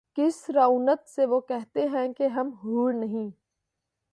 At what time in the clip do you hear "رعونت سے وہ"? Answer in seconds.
0.49-1.39